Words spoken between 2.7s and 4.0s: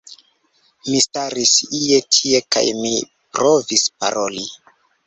mi provis